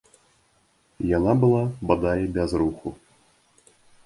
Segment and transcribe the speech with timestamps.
[1.17, 1.59] Яна была
[1.91, 2.87] бадай без руху.